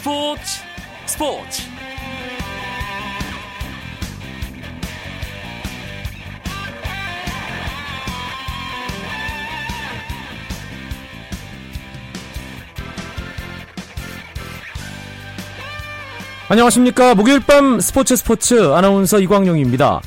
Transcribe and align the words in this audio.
스포츠 0.00 0.62
스포츠. 1.04 1.62
안녕하십니까. 16.48 17.14
목요일 17.14 17.40
밤 17.40 17.78
스포츠 17.78 18.16
스포츠 18.16 18.72
아나운서 18.72 19.20
이광용입니다. 19.20 20.00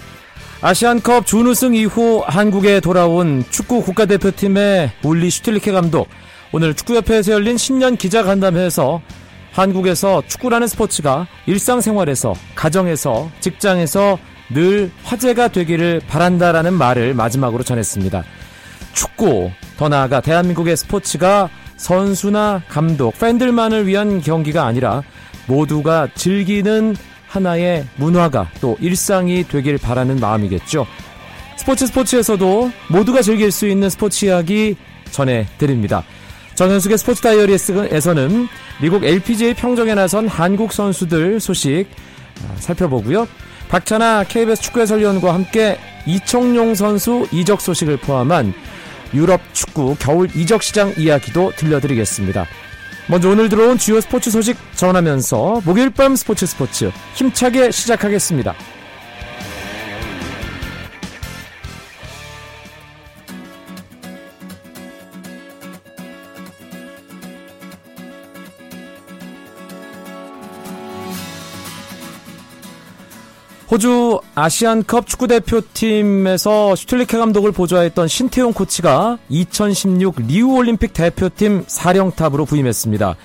아시안컵 0.61 1.27
준우승 1.27 1.75
이후 1.75 2.23
한국에 2.25 2.79
돌아온 2.79 3.45
축구 3.51 3.83
국가대표팀의 3.83 4.89
울리 5.03 5.29
슈틸리케 5.29 5.71
감독. 5.71 6.09
오늘 6.51 6.73
축구협회에서 6.73 7.33
열린 7.33 7.57
신년 7.57 7.95
기자간담회에서 7.95 9.03
한국에서 9.53 10.23
축구라는 10.27 10.67
스포츠가 10.67 11.27
일상생활에서, 11.45 12.33
가정에서, 12.55 13.29
직장에서 13.39 14.17
늘 14.49 14.91
화제가 15.03 15.47
되기를 15.49 16.01
바란다라는 16.07 16.73
말을 16.73 17.13
마지막으로 17.13 17.63
전했습니다. 17.63 18.23
축구, 18.93 19.51
더 19.77 19.89
나아가 19.89 20.21
대한민국의 20.21 20.75
스포츠가 20.75 21.49
선수나 21.77 22.63
감독, 22.67 23.17
팬들만을 23.19 23.87
위한 23.87 24.21
경기가 24.21 24.65
아니라 24.65 25.03
모두가 25.47 26.07
즐기는 26.15 26.95
하나의 27.27 27.85
문화가 27.95 28.49
또 28.61 28.77
일상이 28.79 29.43
되길 29.43 29.77
바라는 29.77 30.17
마음이겠죠. 30.19 30.85
스포츠 31.57 31.87
스포츠에서도 31.87 32.71
모두가 32.89 33.21
즐길 33.21 33.51
수 33.51 33.67
있는 33.67 33.89
스포츠 33.89 34.25
이야기 34.25 34.75
전해드립니다. 35.11 36.03
정현숙의 36.55 36.97
스포츠 36.97 37.21
다이어리에서는 37.21 38.47
미국 38.81 39.03
LPGA 39.03 39.53
평정에 39.53 39.95
나선 39.95 40.27
한국 40.27 40.71
선수들 40.71 41.39
소식 41.39 41.87
아, 42.43 42.55
살펴보고요. 42.59 43.27
박찬아 43.69 44.25
KBS 44.25 44.61
축구 44.61 44.81
해설위원과 44.81 45.33
함께 45.33 45.79
이청용 46.05 46.75
선수 46.75 47.27
이적 47.31 47.61
소식을 47.61 47.97
포함한 47.97 48.53
유럽 49.13 49.41
축구 49.53 49.95
겨울 49.99 50.29
이적 50.35 50.61
시장 50.61 50.93
이야기도 50.97 51.51
들려드리겠습니다. 51.55 52.45
먼저 53.07 53.29
오늘 53.29 53.49
들어온 53.49 53.77
주요 53.77 53.99
스포츠 53.99 54.31
소식 54.31 54.57
전하면서 54.75 55.61
목요일 55.65 55.89
밤 55.89 56.15
스포츠 56.15 56.45
스포츠 56.45 56.91
힘차게 57.15 57.71
시작하겠습니다. 57.71 58.53
호주 73.73 74.19
아시안컵 74.35 75.07
축구대표팀에서 75.07 76.75
슈틸리케 76.75 77.17
감독을 77.17 77.51
보좌했던 77.51 78.07
신태용 78.07 78.53
코치가 78.53 79.17
2016 79.29 80.27
리우올림픽 80.27 80.93
대표팀 80.93 81.63
사령탑으로 81.65 82.45
부임했습니다. 82.45 83.15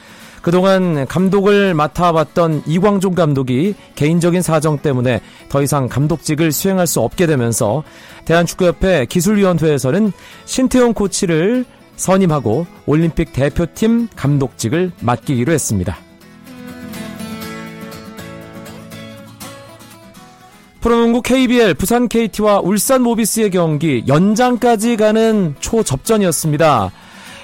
그동안 0.40 1.06
감독을 1.06 1.74
맡아봤던 1.74 2.62
이광종 2.64 3.14
감독이 3.14 3.74
개인적인 3.94 4.40
사정 4.40 4.78
때문에 4.78 5.20
더 5.50 5.60
이상 5.60 5.86
감독직을 5.86 6.50
수행할 6.50 6.86
수 6.86 7.00
없게 7.00 7.26
되면서 7.26 7.82
대한축구협회 8.24 9.04
기술위원회에서는 9.04 10.12
신태용 10.46 10.94
코치를 10.94 11.66
선임하고 11.96 12.66
올림픽 12.86 13.34
대표팀 13.34 14.08
감독직을 14.16 14.92
맡기기로 15.02 15.52
했습니다. 15.52 16.07
프로농구 20.80 21.22
KBL 21.22 21.74
부산 21.74 22.08
KT와 22.08 22.60
울산 22.60 23.02
모비스의 23.02 23.50
경기 23.50 24.04
연장까지 24.06 24.96
가는 24.96 25.54
초접전이었습니다. 25.58 26.92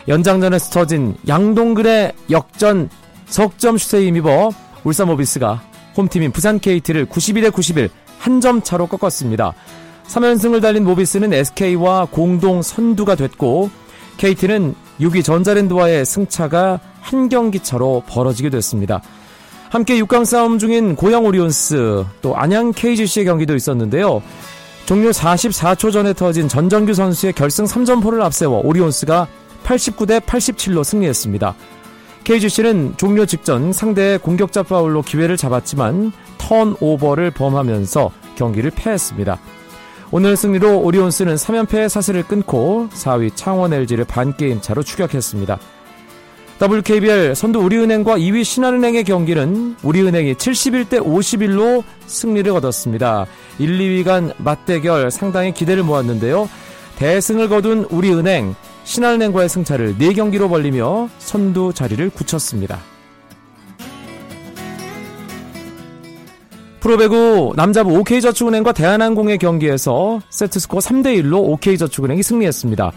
연장전에서 0.07 0.71
터진 0.71 1.17
양동근의 1.27 2.13
역전 2.31 2.89
석점 3.27 3.77
슛에 3.79 4.07
힘입어 4.07 4.51
울산 4.85 5.09
모비스가 5.09 5.63
홈팀인 5.97 6.31
부산 6.33 6.61
KT를 6.61 7.07
92대 7.07 7.53
91 7.53 7.91
한 8.19 8.41
점 8.41 8.63
차로 8.63 8.87
꺾었습니다. 8.87 9.53
3연승을 10.07 10.63
달린 10.63 10.85
모비스는 10.85 11.33
SK와 11.33 12.07
공동 12.11 12.63
선두가 12.63 13.17
됐고 13.17 13.71
KT는 14.17 14.75
6위 15.01 15.25
전자랜드와의 15.25 16.07
승차가 16.07 16.81
한 17.01 17.29
경기 17.29 17.59
차로 17.61 18.05
벌어지게 18.07 18.49
됐습니다. 18.51 19.03
함께 19.75 20.01
6강 20.01 20.25
싸움 20.25 20.61
중인 20.61 20.95
고양 20.95 21.25
오리온스 21.25 22.05
또 22.23 22.37
안양 22.37 22.75
KGC의 22.75 23.27
경기도 23.27 23.57
있었는데요. 23.57 24.23
종료 24.87 25.11
44초 25.11 25.91
전에 25.91 26.13
터진 26.13 26.47
전정규 26.47 26.95
선수의 26.95 27.33
결승 27.33 27.65
3점포를 27.65 28.21
앞세워 28.21 28.61
오리온스가 28.65 29.27
89대 29.65 30.21
87로 30.21 30.85
승리했습니다. 30.85 31.57
KGC는 32.23 32.95
종료 32.99 33.27
직전 33.27 33.73
상대의 33.73 34.21
공격자 34.21 34.63
파울로 34.63 35.03
기회를 35.03 35.37
잡았지만 35.37 36.13
턴오버를 36.39 37.33
범하면서 37.33 38.13
경기를 38.37 38.71
패했습니다. 38.71 39.41
오늘 40.13 40.37
승리로 40.37 40.83
오리온스는 40.83 41.35
3연패의 41.35 41.89
사슬을 41.89 42.23
끊고 42.23 42.89
4위 42.93 43.33
창원 43.35 43.73
LG를 43.73 44.05
반게임 44.05 44.61
차로 44.61 44.85
추격했습니다. 44.85 45.59
WKBL 46.63 47.35
선두 47.35 47.59
우리은행과 47.59 48.17
2위 48.17 48.45
신한은행의 48.45 49.05
경기는 49.05 49.75
우리은행이 49.83 50.35
71대 50.35 51.05
51로 51.05 51.83
승리를 52.07 52.51
거뒀습니다. 52.53 53.27
1, 53.59 53.79
2위 53.79 54.05
간 54.05 54.33
맞대결 54.39 55.11
상당히 55.11 55.53
기대를 55.53 55.83
모았는데요. 55.83 56.49
대승을 56.97 57.49
거둔 57.49 57.87
우리은행, 57.91 58.55
신한은행과의 58.85 59.49
승차를 59.49 59.97
4경기로 59.97 60.49
벌리며 60.49 61.09
선두 61.19 61.73
자리를 61.75 62.09
굳혔습니다. 62.11 62.79
프로배구 66.79 67.55
남자부 67.57 67.99
OK저축은행과 67.99 68.73
대한항공의 68.73 69.39
경기에서 69.39 70.21
세트스코어 70.29 70.81
3대1로 70.81 71.39
OK저축은행이 71.39 72.23
승리했습니다. 72.23 72.93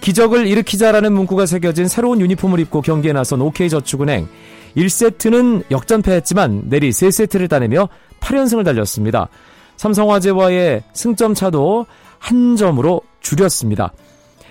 기적을 0.00 0.46
일으키자라는 0.46 1.12
문구가 1.12 1.46
새겨진 1.46 1.88
새로운 1.88 2.20
유니폼을 2.20 2.60
입고 2.60 2.82
경기에 2.82 3.12
나선 3.12 3.40
OK저축은행 3.42 4.28
1세트는 4.76 5.64
역전패했지만 5.70 6.62
내리 6.66 6.90
3세트를 6.90 7.48
따내며 7.48 7.88
8연승을 8.20 8.64
달렸습니다. 8.64 9.28
삼성화재와의 9.76 10.82
승점 10.92 11.34
차도 11.34 11.86
한 12.18 12.56
점으로 12.56 13.02
줄였습니다. 13.20 13.92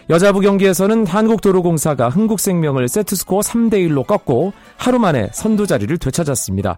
여자부 0.09 0.39
경기에서는 0.39 1.05
한국도로공사가 1.05 2.07
흥국생명을 2.09 2.87
세트스코어 2.87 3.41
3대1로 3.41 4.07
꺾고 4.07 4.53
하루 4.77 4.99
만에 4.99 5.29
선두 5.33 5.67
자리를 5.67 5.97
되찾았습니다. 5.97 6.77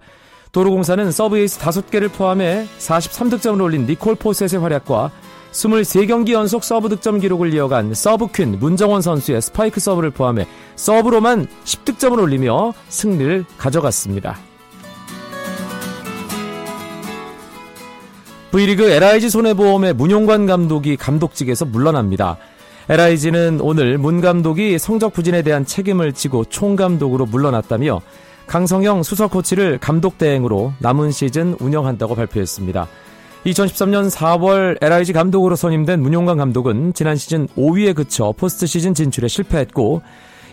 도로공사는 0.52 1.12
서브에이스 1.12 1.60
5개를 1.60 2.12
포함해 2.12 2.66
43득점을 2.80 3.62
올린 3.62 3.86
니콜 3.86 4.16
포셋의 4.16 4.60
활약과 4.62 5.12
23경기 5.52 6.32
연속 6.32 6.64
서브 6.64 6.90
득점 6.90 7.20
기록을 7.20 7.54
이어간 7.54 7.94
서브퀸 7.94 8.60
문정원 8.60 9.02
선수의 9.02 9.42
스파이크 9.42 9.80
서브를 9.80 10.12
포함해 10.12 10.48
서브로만 10.76 11.48
10득점을 11.66 12.20
올리며 12.20 12.74
승리를 12.90 13.46
가져갔습니다. 13.58 14.38
V리그 18.52 18.84
LIG 18.84 19.30
손해보험의 19.30 19.94
문용관 19.94 20.48
감독이 20.48 20.98
감독직에서 20.98 21.66
물러납니다. 21.66 22.38
LIG는 22.88 23.60
오늘 23.62 24.00
문 24.00 24.22
감독이 24.22 24.80
성적 24.80 25.14
부진에 25.14 25.44
대한 25.44 25.66
책임을 25.66 26.14
지고 26.14 26.44
총감독으로 26.46 27.28
물러났다며 27.28 28.02
강성영 28.48 29.04
수석 29.04 29.30
코치를 29.30 29.78
감독 29.78 30.18
대행으로 30.18 30.74
남은 30.80 31.12
시즌 31.12 31.56
운영한다고 31.60 32.16
발표했습니다. 32.16 32.88
2013년 33.46 34.10
4월 34.10 34.78
LIG 34.84 35.14
감독으로 35.14 35.56
선임된 35.56 36.02
문용관 36.02 36.38
감독은 36.38 36.94
지난 36.94 37.16
시즌 37.16 37.48
5위에 37.50 37.96
그쳐 37.96 38.34
포스트 38.36 38.66
시즌 38.66 38.94
진출에 38.94 39.28
실패했고 39.28 40.02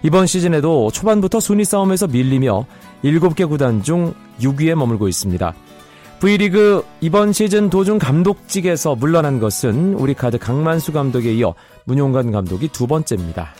이번 0.02 0.26
시즌에도 0.26 0.90
초반부터 0.92 1.40
순위 1.40 1.64
싸움에서 1.64 2.06
밀리며 2.06 2.66
7개 3.04 3.48
구단 3.48 3.82
중 3.82 4.14
6위에 4.40 4.74
머물고 4.74 5.08
있습니다. 5.08 5.54
V리그 6.20 6.84
이번 7.00 7.32
시즌 7.32 7.68
도중 7.68 7.98
감독직에서 7.98 8.94
물러난 8.94 9.40
것은 9.40 9.94
우리 9.94 10.14
카드 10.14 10.38
강만수 10.38 10.92
감독에 10.92 11.34
이어 11.34 11.54
문용관 11.84 12.30
감독이 12.30 12.68
두 12.68 12.86
번째입니다. 12.86 13.52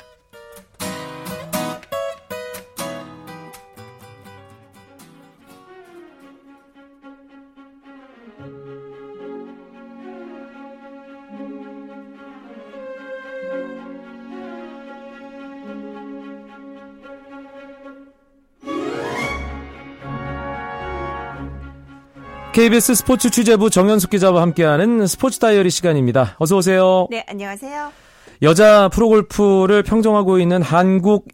KBS 22.57 22.95
스포츠 22.95 23.29
취재부 23.29 23.69
정현숙 23.69 24.09
기자와 24.09 24.41
함께하는 24.41 25.07
스포츠 25.07 25.39
다이어리 25.39 25.69
시간입니다. 25.69 26.37
어서 26.39 26.57
오세요. 26.57 27.07
네, 27.11 27.23
안녕하세요. 27.29 27.93
여자 28.41 28.89
프로골프를 28.89 29.83
평정하고 29.83 30.39
있는 30.39 30.63
한국 30.63 31.29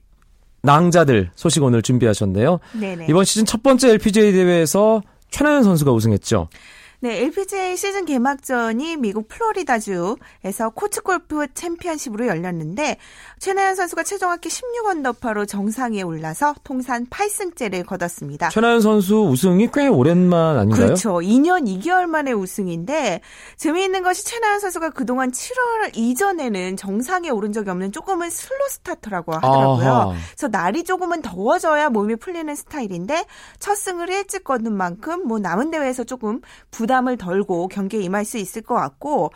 낭자들 0.63 1.31
소식 1.37 1.63
오늘 1.63 1.81
준비하셨네요. 1.81 2.59
네네. 2.73 3.07
이번 3.09 3.25
시즌 3.25 3.45
첫 3.45 3.63
번째 3.63 3.91
LPGA 3.91 4.33
대회에서 4.33 5.01
최나연 5.31 5.63
선수가 5.63 5.93
우승했죠. 5.93 6.49
네, 7.03 7.21
LPGA 7.23 7.77
시즌 7.77 8.05
개막전이 8.05 8.97
미국 8.97 9.27
플로리다주에서 9.27 10.71
코츠골프 10.73 11.49
챔피언십으로 11.53 12.29
열렸는데 12.29 12.97
최나연 13.41 13.75
선수가 13.75 14.05
최종 14.05 14.31
합계 14.31 14.49
16언더파로 14.49 15.49
정상에 15.49 16.03
올라서 16.03 16.55
통산 16.63 17.07
8승째를 17.07 17.85
거뒀습니다. 17.85 18.51
최나연 18.51 18.81
선수 18.81 19.17
우승이 19.17 19.71
꽤 19.75 19.89
오랜만 19.89 20.57
아닌가요? 20.57 20.87
그렇죠. 20.87 21.15
2년 21.15 21.67
2개월 21.67 22.07
만에 22.07 22.31
우승인데 22.31 23.21
재미있는 23.57 24.05
것이 24.05 24.25
최나연 24.25 24.61
선수가 24.61 24.91
그동안 24.91 25.33
7월 25.33 25.97
이전에는 25.97 26.77
정상에 26.77 27.31
오른 27.31 27.53
적이 27.53 27.71
없는 27.71 27.91
조금은 27.91 28.31
슬로 28.31 28.61
스타터라고 28.69 29.33
하더라고요. 29.33 29.93
아하. 29.93 30.15
그래서 30.37 30.47
날이 30.47 30.85
조금은 30.85 31.23
더워져야 31.23 31.91
몸이 31.91 32.15
풀리는 32.15 32.55
스타일인데 32.55 33.25
첫 33.59 33.75
승을 33.75 34.09
일찍 34.09 34.45
거둔 34.45 34.77
만큼 34.77 35.27
뭐 35.27 35.41
남은 35.41 35.73
대회에서 35.73 36.05
조금 36.05 36.41
부담 36.71 36.92
부담을 36.93 37.17
덜고 37.17 37.69
경기에 37.69 38.01
임할 38.01 38.27
수 38.27 38.37
있을 38.37 38.61
것 38.61 38.75
같고 38.75 39.33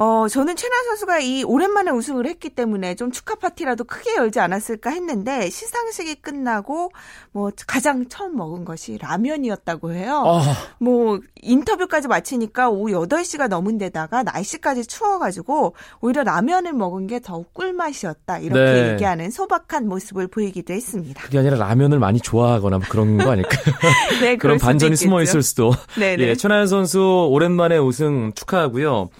어, 0.00 0.28
저는 0.28 0.54
최나연 0.54 0.84
선수가 0.84 1.18
이 1.18 1.42
오랜만에 1.42 1.90
우승을 1.90 2.24
했기 2.26 2.50
때문에 2.50 2.94
좀 2.94 3.10
축하 3.10 3.34
파티라도 3.34 3.82
크게 3.82 4.14
열지 4.14 4.38
않았을까 4.38 4.90
했는데 4.90 5.50
시상식이 5.50 6.22
끝나고 6.22 6.92
뭐 7.32 7.50
가장 7.66 8.08
처음 8.08 8.36
먹은 8.36 8.64
것이 8.64 8.96
라면이었다고 9.00 9.92
해요. 9.92 10.22
어. 10.24 10.40
뭐 10.78 11.18
인터뷰까지 11.42 12.06
마치니까 12.06 12.70
오후 12.70 12.92
8시가 12.92 13.48
넘은 13.48 13.78
데다가 13.78 14.22
날씨까지 14.22 14.86
추워가지고 14.86 15.74
오히려 16.00 16.22
라면을 16.22 16.74
먹은 16.74 17.08
게 17.08 17.18
더욱 17.18 17.52
꿀맛이었다. 17.52 18.38
이렇게 18.38 18.60
네. 18.60 18.92
얘기하는 18.92 19.32
소박한 19.32 19.88
모습을 19.88 20.28
보이기도 20.28 20.74
했습니다. 20.74 21.20
그게 21.24 21.40
아니라 21.40 21.56
라면을 21.56 21.98
많이 21.98 22.20
좋아하거나 22.20 22.78
뭐 22.78 22.86
그런 22.88 23.18
거 23.18 23.32
아닐까요? 23.32 23.74
네, 24.22 24.36
그런 24.36 24.58
반전이 24.58 24.94
숨어 24.94 25.22
있을 25.22 25.42
수도. 25.42 25.72
네네. 25.98 26.22
예, 26.22 26.34
최나연 26.36 26.68
선수 26.68 27.26
오랜만에 27.32 27.78
우승 27.78 28.30
축하하고요. 28.36 29.10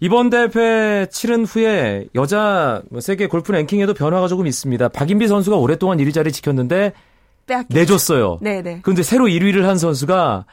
이번 0.00 0.30
대회 0.30 1.06
치른 1.10 1.44
후에 1.44 2.06
여자 2.14 2.82
세계 3.00 3.26
골프 3.26 3.52
랭킹에도 3.52 3.94
변화가 3.94 4.28
조금 4.28 4.46
있습니다. 4.46 4.88
박인비 4.88 5.26
선수가 5.28 5.56
오랫동안 5.56 5.98
1위 5.98 6.12
자리 6.12 6.32
지켰는데 6.32 6.92
빼앗겼죠. 7.46 7.78
내줬어요. 7.78 8.38
네네. 8.42 8.80
그런데 8.82 9.02
새로 9.02 9.24
1위를 9.24 9.62
한 9.62 9.78
선수가 9.78 10.44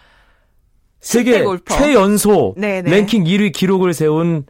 세계 1.00 1.44
최연소 1.68 2.56
네네. 2.57 2.90
랭킹 2.90 3.25
1위 3.25 3.51
기록을 3.51 3.94
세운 3.94 4.45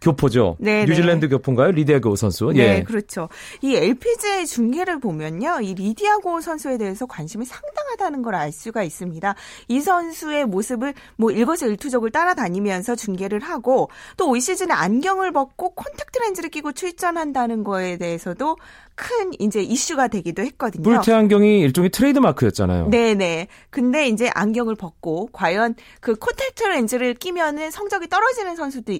교포죠. 0.00 0.56
네, 0.60 0.84
네 0.84 0.86
뉴질랜드 0.86 1.28
교포인가요? 1.28 1.72
리디아고 1.72 2.14
선수. 2.16 2.52
네, 2.54 2.78
예. 2.78 2.82
그렇죠. 2.84 3.28
이 3.62 3.74
LPGA 3.74 4.46
중계를 4.46 5.00
보면요. 5.00 5.60
이 5.62 5.74
리디아고 5.74 6.40
선수에 6.40 6.78
대해서 6.78 7.06
관심이 7.06 7.44
상당하다는 7.44 8.22
걸 8.22 8.36
알 8.36 8.52
수가 8.52 8.82
있습니다. 8.82 9.34
이 9.68 9.80
선수의 9.80 10.44
모습을 10.46 10.92
뭐 11.16 11.30
일거수일투족을 11.30 12.10
따라다니면서 12.10 12.94
중계를 12.94 13.40
하고 13.40 13.88
또 14.16 14.26
올 14.26 14.40
시즌에 14.40 14.72
안경을 14.72 15.32
벗고 15.32 15.70
콘택트 15.70 16.18
렌즈를 16.18 16.50
끼고 16.50 16.72
출전한다는 16.72 17.64
거에 17.64 17.96
대해서도 17.96 18.56
큰 18.94 19.30
이제 19.38 19.62
이슈가 19.62 20.08
되기도 20.08 20.42
했거든요. 20.42 20.82
뿔테 20.82 21.12
안경이 21.12 21.60
일종의 21.60 21.90
트레이드 21.90 22.18
마크였잖아요. 22.18 22.88
네 22.90 23.14
네. 23.14 23.46
근데 23.70 24.08
이제 24.08 24.30
안경을 24.34 24.74
벗고 24.74 25.28
과연 25.32 25.74
그 26.00 26.14
콘택트 26.14 26.64
렌즈를 26.64 27.14
끼면은 27.14 27.70
성적이 27.70 28.08
떨어지는 28.08 28.56
선수도 28.56 28.92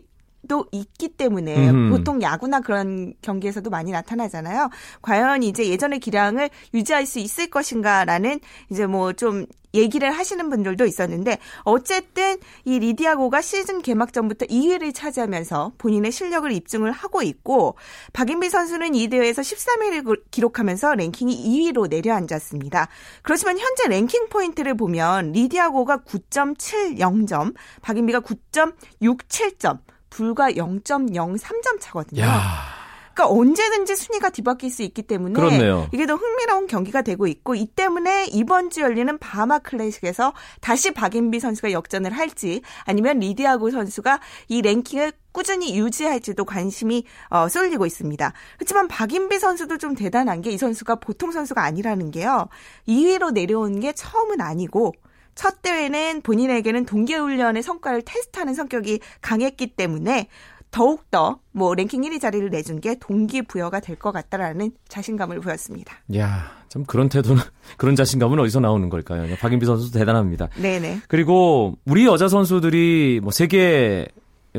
도 0.46 0.66
있기 0.70 1.08
때문에 1.08 1.70
음. 1.70 1.90
보통 1.90 2.22
야구나 2.22 2.60
그런 2.60 3.14
경기에서도 3.22 3.69
많이 3.70 3.90
나타나잖아요. 3.90 4.70
과연 5.02 5.43
이제 5.43 5.66
예전의 5.69 5.98
기량을 5.98 6.50
유지할 6.72 7.04
수 7.06 7.19
있을 7.19 7.50
것인가라는 7.50 8.38
이제 8.70 8.87
뭐 8.87 9.16
좀 9.16 9.46
얘기를 9.75 10.10
하시는 10.10 10.48
분들도 10.48 10.84
있었는데 10.87 11.38
어쨌든 11.64 12.38
이 12.64 12.78
리디아 12.78 13.13
고가 13.13 13.40
시즌 13.40 13.82
개막 13.82 14.12
전부터 14.12 14.46
2위를 14.46 14.94
차지하면서 14.94 15.72
본인의 15.78 16.12
실력을 16.12 16.50
입증을 16.50 16.92
하고 16.92 17.22
있고 17.22 17.76
박인비 18.12 18.50
선수는 18.50 18.94
이 18.94 19.08
대회에서 19.08 19.42
13위를 19.42 20.22
기록하면서 20.31 20.94
랭킹이 20.94 21.72
2위로 21.72 21.88
내려앉았습니다. 21.88 22.88
그렇지만 23.22 23.58
현재 23.58 23.88
랭킹 23.88 24.28
포인트를 24.28 24.76
보면 24.76 25.32
리디아고가 25.32 25.99
9.70점, 25.99 27.54
박인비가 27.82 28.20
9.67점 28.20 29.78
불과 30.16 30.50
0.03점 30.50 31.78
차거든요. 31.78 32.22
야. 32.22 32.74
그러니까 33.12 33.34
언제든지 33.34 33.96
순위가 33.96 34.28
뒤바뀔 34.30 34.70
수 34.70 34.82
있기 34.82 35.02
때문에 35.02 35.34
그렇네요. 35.34 35.88
이게 35.92 36.06
더 36.06 36.14
흥미로운 36.16 36.66
경기가 36.66 37.00
되고 37.02 37.26
있고 37.26 37.54
이 37.54 37.66
때문에 37.66 38.26
이번 38.26 38.68
주 38.70 38.80
열리는 38.82 39.16
바마 39.18 39.58
클래식에서 39.58 40.34
다시 40.60 40.92
박인비 40.92 41.40
선수가 41.40 41.72
역전을 41.72 42.12
할지 42.12 42.60
아니면 42.84 43.18
리디아고 43.20 43.70
선수가 43.70 44.20
이 44.48 44.60
랭킹을 44.60 45.12
꾸준히 45.32 45.78
유지할지도 45.78 46.44
관심이 46.46 47.04
어, 47.30 47.48
쏠리고 47.48 47.84
있습니다. 47.86 48.32
그렇지만 48.58 48.88
박인비 48.88 49.38
선수도 49.38 49.76
좀 49.78 49.94
대단한 49.94 50.40
게 50.42 50.50
이 50.50 50.58
선수가 50.58 50.96
보통 50.96 51.32
선수가 51.32 51.62
아니라는 51.62 52.10
게요. 52.10 52.48
2위로 52.88 53.32
내려온 53.32 53.80
게 53.80 53.92
처음은 53.92 54.40
아니고 54.42 54.92
첫 55.37 55.62
대회는 55.62 56.23
본인에게는 56.23 56.85
동계훈련의 56.87 57.62
성과를 57.62 58.03
테스트하는 58.05 58.55
성격이 58.55 58.99
강했기 59.21 59.69
때문에 59.77 60.27
더욱더 60.73 61.38
뭐 61.53 61.75
랭킹 61.75 62.03
1위 62.03 62.21
자리를 62.21 62.50
내준 62.50 62.81
게 62.81 62.97
동기부여가 62.99 63.81
될 63.81 63.97
것 63.97 64.12
같다라는 64.12 64.73
자신감을 64.88 65.41
보였습니다. 65.41 65.94
야, 66.17 66.50
참 66.69 66.85
그런 66.85 67.09
태도는 67.09 67.41
그런 67.79 67.94
자신감은 67.97 68.38
어디서 68.41 68.61
나오는 68.61 68.88
걸까요? 68.91 69.37
박인비 69.37 69.65
선수도 69.65 69.99
대단합니다. 69.99 70.49
네네. 70.61 71.03
그리고 71.09 71.77
우리 71.87 72.05
여자 72.06 72.29
선수들이 72.29 73.21
뭐 73.23 73.31
세계 73.31 73.59
예, 73.59 74.06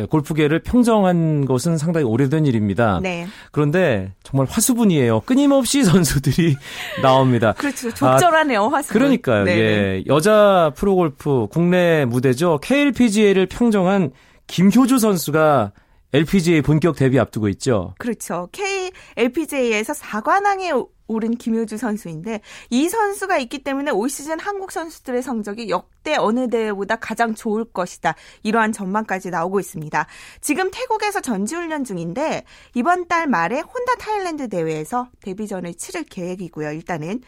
골프계를 0.05 0.59
평정한 0.59 1.45
것은 1.45 1.77
상당히 1.77 2.05
오래된 2.05 2.45
일입니다. 2.45 2.99
네. 3.01 3.27
그런데 3.51 4.13
정말 4.23 4.47
화수분이에요. 4.49 5.21
끊임없이 5.21 5.83
선수들이 5.85 6.55
나옵니다. 7.01 7.53
그렇죠. 7.53 7.91
적절하네요, 7.93 8.65
아, 8.65 8.69
화수분. 8.69 8.99
그러니까요. 8.99 9.43
네 9.45 9.57
예. 9.57 10.03
여자 10.07 10.71
프로골프 10.75 11.47
국내 11.49 12.05
무대죠. 12.05 12.59
KLPGA를 12.61 13.47
평정한 13.47 14.11
김효주 14.47 14.99
선수가 14.99 15.71
LPGA 16.13 16.61
본격 16.61 16.95
데뷔 16.95 17.19
앞두고 17.19 17.49
있죠. 17.49 17.93
그렇죠. 17.97 18.47
KLPGA에서 18.51 19.93
4관왕에 19.93 20.87
오른 21.07 21.35
김효주 21.35 21.77
선수인데 21.77 22.41
이 22.69 22.89
선수가 22.89 23.37
있기 23.39 23.63
때문에 23.63 23.91
올 23.91 24.09
시즌 24.09 24.39
한국 24.39 24.71
선수들의 24.71 25.21
성적이 25.21 25.69
역대 25.69 26.15
어느 26.17 26.49
대회보다 26.49 26.97
가장 26.97 27.35
좋을 27.35 27.65
것이다. 27.65 28.15
이러한 28.43 28.71
전망까지 28.71 29.29
나오고 29.29 29.59
있습니다. 29.59 30.07
지금 30.41 30.69
태국에서 30.71 31.21
전지훈련 31.21 31.83
중인데 31.83 32.43
이번 32.73 33.07
달 33.07 33.27
말에 33.27 33.59
혼다 33.59 33.95
타일랜드 33.95 34.49
대회에서 34.49 35.09
데뷔전을 35.21 35.73
치를 35.75 36.03
계획이고요. 36.03 36.71
일단은 36.71 37.21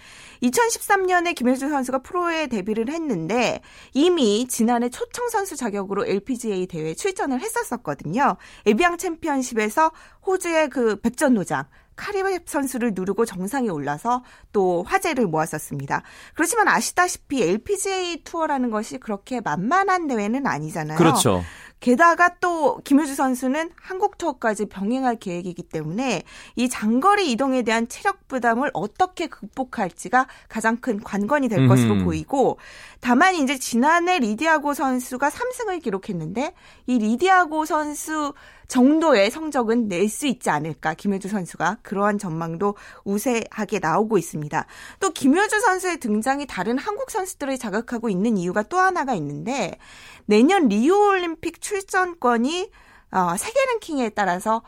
2013년에 0.44 1.36
김효주 1.36 1.70
선수가 1.70 2.00
프로에 2.00 2.48
데뷔를 2.48 2.90
했는데 2.90 3.62
이미 3.94 4.48
지난해 4.48 4.90
초청 4.90 5.30
선수 5.30 5.56
자격으로 5.56 6.06
LPGA 6.06 6.68
대회에 6.68 6.94
출전을 6.94 7.42
했었었거든요. 7.42 8.38
에비앙 8.66 8.98
챔피언십에서 8.98 9.92
호주의 10.26 10.70
그 10.70 11.00
백전노장 11.02 11.66
카리브 12.00 12.40
선수를 12.46 12.94
누르고 12.96 13.26
정상에 13.26 13.68
올라서 13.68 14.24
또 14.54 14.84
화제를 14.84 15.28
모았었습니다. 15.28 16.02
그렇지만 16.34 16.70
아시다시피 16.70 17.44
LPGA 17.44 18.24
투어라는 18.24 18.72
것이 18.72 19.00
그렇게 19.00 19.42
만만한 19.42 20.08
대회는 20.08 20.48
아니잖아요. 20.48 20.98
그렇죠. 20.98 21.44
게다가 21.82 22.36
또 22.40 22.80
김효주 22.84 23.16
선수는 23.16 23.72
한국 23.76 24.18
투어까지 24.18 24.66
병행할 24.66 25.18
계획이기 25.18 25.64
때문에 25.64 26.24
이 26.56 26.70
장거리 26.70 27.32
이동에 27.32 27.62
대한 27.62 27.88
체력 27.88 28.28
부담을 28.28 28.70
어떻게 28.74 29.28
극복할지가 29.28 30.28
가장 30.50 30.78
큰 30.78 31.02
관건이 31.02 31.48
될 31.48 31.60
음. 31.60 31.68
것으로 31.68 32.04
보이고 32.04 32.58
다만 33.00 33.36
이제 33.36 33.58
지난해 33.58 34.20
리디아고 34.20 34.74
선수가 34.74 35.30
3승을 35.30 35.82
기록했는데 35.82 36.54
이 36.88 36.98
리디아고 36.98 37.66
선수 37.66 38.34
정도의 38.70 39.30
성적은 39.32 39.90
낼 39.90 40.08
수 40.10 40.26
있지 40.26 40.50
않을까 40.50 40.94
김효주 40.94 41.28
선수가 41.28 41.80
그러한 41.84 42.18
전망도 42.18 42.76
우세하게 43.04 43.80
나오고 43.80 44.18
있습니다. 44.18 44.66
또 45.00 45.10
김효주 45.12 45.60
선수의 45.60 45.98
등장이 45.98 46.48
다른 46.48 46.78
한국 46.78 47.12
선수들을 47.12 47.58
자극하고 47.58 48.10
있는 48.10 48.38
이유가 48.38 48.64
또 48.64 48.78
하나가 48.78 49.14
있는데 49.16 49.78
내년 50.26 50.68
리우 50.68 50.96
올림픽 51.10 51.62
출전권이 51.62 52.72
어, 53.12 53.36
세계 53.38 53.60
랭킹에 53.74 54.10
따라서 54.10 54.62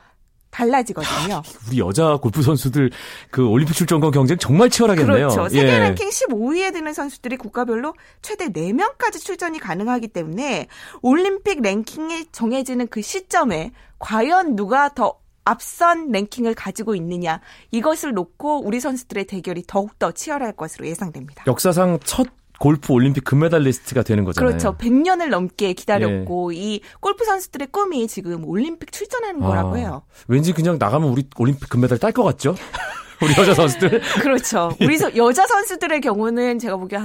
달라지거든요. 0.51 1.41
우리 1.67 1.79
여자 1.79 2.17
골프 2.17 2.41
선수들 2.41 2.91
그 3.31 3.47
올림픽 3.47 3.73
출전권 3.73 4.11
경쟁 4.11 4.37
정말 4.37 4.69
치열하겠네요. 4.69 5.29
그렇죠. 5.29 5.49
세계 5.49 5.67
예. 5.67 5.79
랭킹 5.79 6.09
15위에 6.09 6.73
드는 6.73 6.93
선수들이 6.93 7.37
국가별로 7.37 7.95
최대 8.21 8.49
4명까지 8.49 9.19
출전이 9.19 9.59
가능하기 9.59 10.09
때문에 10.09 10.67
올림픽 11.01 11.61
랭킹이 11.61 12.27
정해지는 12.31 12.87
그 12.87 13.01
시점에 13.01 13.71
과연 13.99 14.55
누가 14.55 14.89
더 14.89 15.15
앞선 15.43 16.11
랭킹을 16.11 16.53
가지고 16.53 16.93
있느냐 16.95 17.41
이것을 17.71 18.13
놓고 18.13 18.63
우리 18.63 18.79
선수들의 18.79 19.25
대결이 19.25 19.63
더욱더 19.65 20.11
치열할 20.11 20.53
것으로 20.53 20.85
예상됩니다. 20.85 21.45
역사상 21.47 21.99
첫 22.03 22.27
골프 22.61 22.93
올림픽 22.93 23.23
금메달리스트가 23.23 24.03
되는 24.03 24.23
거잖아요. 24.23 24.49
그렇죠. 24.49 24.77
100년을 24.77 25.29
넘게 25.29 25.73
기다렸고 25.73 26.53
예. 26.53 26.59
이 26.59 26.81
골프 26.99 27.25
선수들의 27.25 27.69
꿈이 27.71 28.07
지금 28.07 28.45
올림픽 28.45 28.91
출전하는 28.91 29.41
아, 29.41 29.47
거라고 29.47 29.77
해요. 29.77 30.03
왠지 30.27 30.53
그냥 30.53 30.77
나가면 30.77 31.09
우리 31.09 31.27
올림픽 31.39 31.67
금메달 31.69 31.97
딸 31.97 32.11
것 32.11 32.21
같죠? 32.23 32.53
우리 33.19 33.31
여자 33.35 33.55
선수들. 33.55 34.01
그렇죠. 34.21 34.69
우리 34.79 34.95
서, 34.99 35.15
여자 35.15 35.47
선수들의 35.47 36.01
경우는 36.01 36.59
제가 36.59 36.77
보기에 36.77 36.99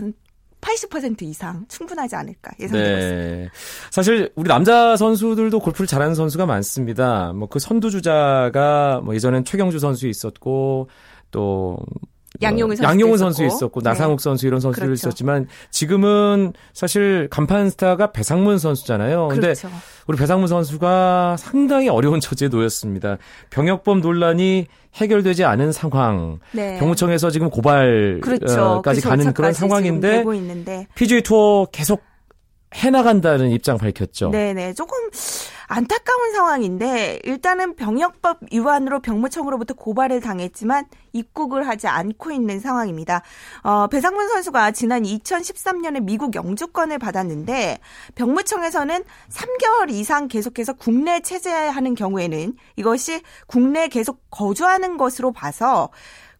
한80% 0.60 1.22
이상 1.22 1.64
충분하지 1.68 2.16
않을까 2.16 2.52
예상되고 2.60 2.86
네. 2.86 3.00
있습니다. 3.00 3.52
사실 3.90 4.30
우리 4.34 4.48
남자 4.48 4.94
선수들도 4.98 5.58
골프를 5.60 5.86
잘하는 5.86 6.14
선수가 6.14 6.44
많습니다. 6.44 7.32
뭐 7.32 7.48
그 7.48 7.58
선두 7.60 7.90
주자가 7.90 9.00
뭐 9.02 9.14
예전엔 9.14 9.46
최경주 9.46 9.78
선수 9.78 10.06
있었고 10.06 10.90
또 11.30 11.78
양용은, 12.42 12.76
선수 12.76 12.88
양용은 12.88 13.18
선수 13.18 13.44
있었고 13.44 13.80
네. 13.80 13.90
나상욱 13.90 14.20
선수 14.20 14.46
이런 14.46 14.60
선수들 14.60 14.88
그렇죠. 14.88 15.08
있었지만 15.08 15.46
지금은 15.70 16.52
사실 16.72 17.28
간판 17.30 17.70
스타가 17.70 18.12
배상문 18.12 18.58
선수잖아요. 18.58 19.28
근데 19.28 19.48
그렇죠. 19.48 19.68
우리 20.06 20.16
배상문 20.16 20.48
선수가 20.48 21.36
상당히 21.38 21.88
어려운 21.88 22.20
처지에 22.20 22.48
놓였습니다. 22.48 23.18
병역범 23.50 24.00
논란이 24.00 24.66
해결되지 24.94 25.44
않은 25.44 25.72
상황. 25.72 26.38
네. 26.52 26.78
병무청에서 26.78 27.30
지금 27.30 27.50
고발까지 27.50 28.20
그렇죠. 28.20 28.82
그 28.84 29.00
가는 29.00 29.32
그런 29.34 29.52
상황인데 29.52 30.24
PGA 30.94 31.22
투어 31.22 31.66
계속 31.66 32.02
해나간다는 32.76 33.50
입장 33.50 33.78
밝혔죠. 33.78 34.30
네네. 34.30 34.74
조금 34.74 34.96
안타까운 35.68 36.32
상황인데 36.32 37.20
일단은 37.24 37.74
병역법 37.74 38.38
위반으로 38.52 39.00
병무청으로부터 39.00 39.74
고발을 39.74 40.20
당했지만 40.20 40.86
입국을 41.12 41.66
하지 41.66 41.88
않고 41.88 42.30
있는 42.30 42.60
상황입니다. 42.60 43.22
어, 43.62 43.88
배상문 43.88 44.28
선수가 44.28 44.70
지난 44.72 45.02
2013년에 45.02 46.02
미국 46.02 46.34
영주권을 46.34 46.98
받았는데 46.98 47.78
병무청에서는 48.14 49.02
3개월 49.30 49.90
이상 49.90 50.28
계속해서 50.28 50.74
국내 50.74 51.20
체제하는 51.20 51.94
경우에는 51.94 52.54
이것이 52.76 53.22
국내 53.46 53.88
계속 53.88 54.20
거주하는 54.30 54.96
것으로 54.96 55.32
봐서 55.32 55.90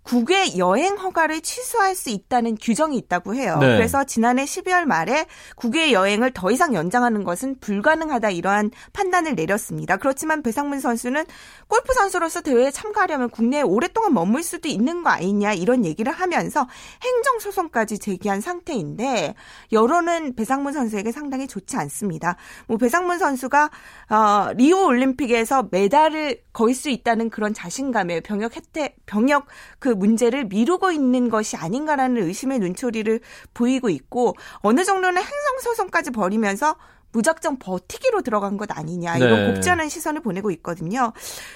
국외 0.07 0.57
여행 0.57 0.97
허가를 0.97 1.41
취소할 1.41 1.97
수 1.97 2.11
있다는 2.11 2.57
규정이 2.61 2.97
있다고 2.97 3.35
해요. 3.35 3.59
네. 3.61 3.75
그래서 3.75 4.05
지난해 4.05 4.45
12월 4.45 4.85
말에 4.85 5.27
국외 5.57 5.91
여행을 5.93 6.31
더 6.33 6.53
이상 6.53 6.75
연장하는 6.75 7.25
것은 7.25 7.59
불가능하다 7.59 8.31
이러한 8.31 8.71
판단을 8.93 9.35
내렸습니다. 9.35 9.97
그렇지만 9.97 10.45
배상문 10.45 10.79
선수는 10.79 11.25
골프 11.67 11.93
선수로서 11.93 12.43
대회에 12.43 12.71
참가하려면 12.71 13.31
국내에 13.31 13.63
오랫동안 13.63 14.15
머물 14.15 14.45
수도 14.45 14.69
있는 14.69 15.03
거 15.03 15.11
아니냐 15.11 15.55
이런 15.55 15.85
얘기를 15.85 16.13
하면서 16.13 16.69
행정 17.03 17.41
소송까지 17.41 17.99
제기한 17.99 18.41
상태인데 18.41 19.35
여론은 19.73 20.37
배상문 20.37 20.73
선수에게 20.73 21.11
상당히 21.11 21.49
좋지 21.49 21.77
않습니다. 21.79 22.37
뭐 22.69 22.77
배상문 22.77 23.19
선수가 23.19 23.71
어, 24.11 24.53
리오 24.55 24.87
올림픽에서 24.87 25.69
메달을 25.73 26.43
걸수 26.53 26.91
있다는 26.91 27.29
그런 27.29 27.53
자신감에 27.53 28.21
병역 28.21 28.55
혜택 28.55 28.99
병역 29.05 29.47
그 29.81 29.96
문제를 29.97 30.45
미루고 30.45 30.91
있는 30.93 31.29
것이 31.29 31.57
아닌가라는 31.57 32.23
의심의 32.23 32.59
눈초리를 32.61 33.21
보이고 33.55 33.89
있고 33.89 34.35
어느 34.59 34.85
정도는 34.85 35.19
행성 35.19 35.59
소송까지 35.63 36.11
벌이면서 36.13 36.77
무작정 37.13 37.59
버티기로 37.59 38.21
들어간 38.23 38.59
것 38.59 38.69
아니냐 38.77 39.17
이런 39.17 39.47
네. 39.47 39.55
복잡한 39.55 39.89
시선을 39.89 40.21
보내고 40.21 40.51
있거든요. 40.51 41.13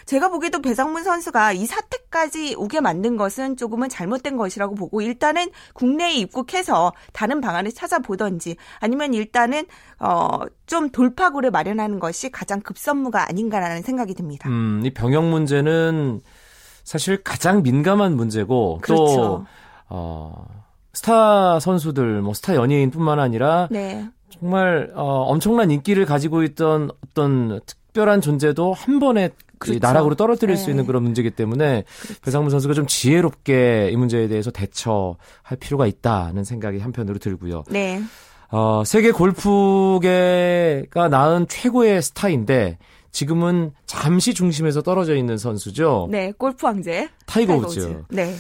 제가 0.07 0.31
보기에도 0.31 0.63
배상문 0.63 1.05
선수가 1.05 1.53
이 1.53 1.67
사태까지 1.67 2.55
오게 2.57 2.81
만든 2.81 3.19
것은 3.19 3.57
조금은 3.57 3.91
잘못된 3.91 4.39
것이라고 4.39 4.75
보고 4.75 5.03
일단은 5.03 5.51
국내에 5.75 6.15
입국해서 6.15 6.93
다른 7.13 7.43
방안을 7.43 7.73
찾아보던지 7.73 8.57
아니면 8.81 9.13
일단은 9.13 9.67
어 9.99 10.47
좀 10.71 10.89
돌파구를 10.89 11.51
마련하는 11.51 11.99
것이 11.99 12.31
가장 12.31 12.61
급선무가 12.61 13.29
아닌가라는 13.29 13.83
생각이 13.83 14.15
듭니다. 14.15 14.49
음, 14.49 14.81
이 14.85 14.95
병역 14.95 15.25
문제는 15.25 16.21
사실 16.85 17.23
가장 17.23 17.63
민감한 17.63 18.17
문제고 18.17 18.79
그렇죠. 18.83 19.05
또 19.05 19.47
어, 19.89 20.47
스타 20.93 21.61
선수들, 21.61 22.23
뭐 22.23 22.35
스타 22.35 22.55
연예인뿐만 22.55 23.19
아니라 23.19 23.69
네. 23.71 24.09
정말 24.29 24.91
어, 24.95 25.25
엄청난 25.29 25.71
인기를 25.71 26.07
가지고 26.07 26.43
있던 26.43 26.91
어떤 27.05 27.61
특별한 27.67 28.21
존재도 28.21 28.73
한 28.73 28.99
번에 29.01 29.31
그렇죠. 29.59 29.79
나락으로 29.81 30.15
떨어뜨릴 30.15 30.57
네. 30.57 30.61
수 30.61 30.71
있는 30.71 30.87
그런 30.87 31.03
문제이기 31.03 31.33
때문에 31.33 31.85
그렇죠. 32.03 32.21
배상문 32.23 32.51
선수가 32.51 32.75
좀 32.75 32.87
지혜롭게 32.87 33.91
이 33.93 33.97
문제에 33.97 34.27
대해서 34.27 34.51
대처할 34.51 35.59
필요가 35.61 35.87
있다는 35.87 36.45
생각이 36.45 36.79
한편으로 36.79 37.19
들고요. 37.19 37.65
네. 37.69 38.01
어, 38.51 38.83
세계 38.85 39.13
골프계가 39.13 41.09
낳은 41.09 41.47
최고의 41.49 42.03
스타인데 42.03 42.79
지금은 43.13 43.73
잠시 43.87 44.35
중심에서 44.35 44.83
떨어져 44.83 45.17
있는 45.17 45.37
선수죠. 45.37 46.09
네, 46.11 46.33
골프 46.37 46.67
황제 46.67 47.09
타이거, 47.27 47.55
타이거 47.55 47.67
우즈. 47.67 47.81
우즈. 47.81 48.03
네. 48.11 48.35